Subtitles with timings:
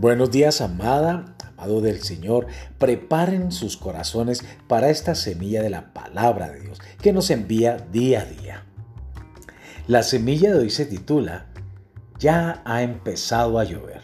[0.00, 2.46] Buenos días, amada, amado del Señor.
[2.78, 8.20] Preparen sus corazones para esta semilla de la palabra de Dios que nos envía día
[8.20, 8.64] a día.
[9.88, 11.46] La semilla de hoy se titula
[12.20, 14.02] Ya ha empezado a llover.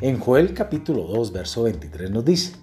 [0.00, 2.54] En Joel capítulo 2, verso 23 nos dice,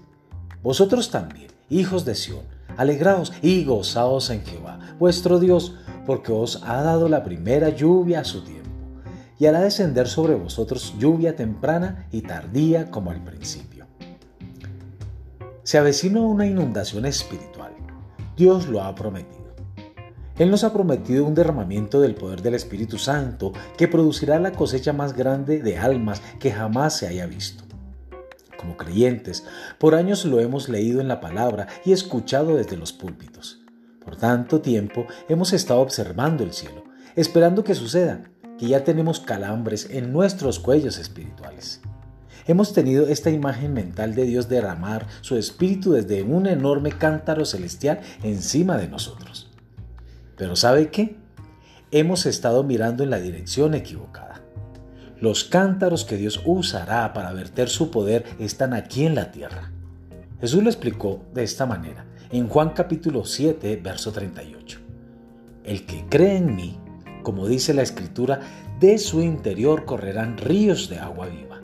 [0.63, 2.41] Vosotros también, hijos de Sión,
[2.75, 5.75] alegraos y gozaos en Jehová, vuestro Dios,
[6.07, 8.56] porque os ha dado la primera lluvia a su tiempo
[9.39, 13.86] y hará descender sobre vosotros lluvia temprana y tardía como al principio.
[15.63, 17.73] Se avecina una inundación espiritual.
[18.36, 19.37] Dios lo ha prometido.
[20.37, 24.93] Él nos ha prometido un derramamiento del poder del Espíritu Santo que producirá la cosecha
[24.93, 27.63] más grande de almas que jamás se haya visto.
[28.57, 29.46] Como creyentes,
[29.79, 33.61] por años lo hemos leído en la palabra y escuchado desde los púlpitos.
[34.03, 36.83] Por tanto tiempo hemos estado observando el cielo,
[37.16, 38.23] esperando que suceda,
[38.58, 41.81] que ya tenemos calambres en nuestros cuellos espirituales.
[42.47, 47.99] Hemos tenido esta imagen mental de Dios derramar su espíritu desde un enorme cántaro celestial
[48.23, 49.52] encima de nosotros.
[50.38, 51.17] Pero ¿sabe qué?
[51.91, 54.41] Hemos estado mirando en la dirección equivocada.
[55.19, 59.71] Los cántaros que Dios usará para verter su poder están aquí en la tierra.
[60.39, 64.80] Jesús lo explicó de esta manera en Juan capítulo 7, verso 38.
[65.64, 66.77] El que cree en mí,
[67.28, 68.39] como dice la escritura,
[68.80, 71.59] de su interior correrán ríos de agua viva.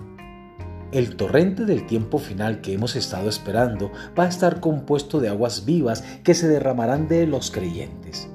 [0.92, 5.64] El torrente del tiempo final que hemos estado esperando va a estar compuesto de aguas
[5.64, 8.28] vivas que se derramarán de los creyentes.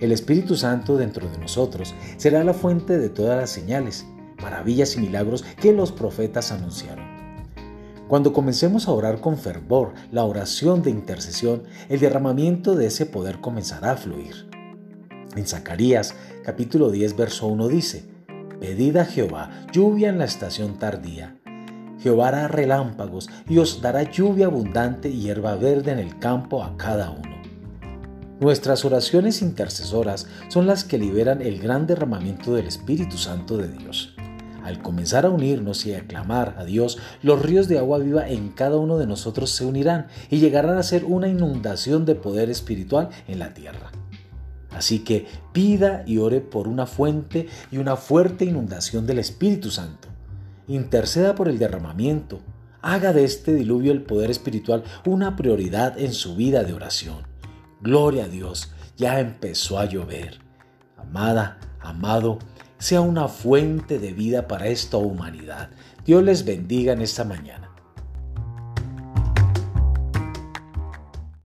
[0.00, 4.06] El Espíritu Santo dentro de nosotros será la fuente de todas las señales,
[4.40, 7.04] maravillas y milagros que los profetas anunciaron.
[8.08, 13.42] Cuando comencemos a orar con fervor la oración de intercesión, el derramamiento de ese poder
[13.42, 14.51] comenzará a fluir.
[15.34, 18.04] En Zacarías capítulo 10 verso 1 dice,
[18.60, 21.38] Pedid a Jehová lluvia en la estación tardía.
[22.00, 26.76] Jehová hará relámpagos y os dará lluvia abundante y hierba verde en el campo a
[26.76, 27.40] cada uno.
[28.40, 34.14] Nuestras oraciones intercesoras son las que liberan el gran derramamiento del Espíritu Santo de Dios.
[34.62, 38.50] Al comenzar a unirnos y a clamar a Dios, los ríos de agua viva en
[38.50, 43.08] cada uno de nosotros se unirán y llegarán a ser una inundación de poder espiritual
[43.28, 43.90] en la tierra.
[44.74, 50.08] Así que pida y ore por una fuente y una fuerte inundación del Espíritu Santo.
[50.68, 52.40] Interceda por el derramamiento.
[52.80, 57.26] Haga de este diluvio el poder espiritual una prioridad en su vida de oración.
[57.80, 60.40] Gloria a Dios, ya empezó a llover.
[60.96, 62.38] Amada, amado,
[62.78, 65.70] sea una fuente de vida para esta humanidad.
[66.04, 67.71] Dios les bendiga en esta mañana.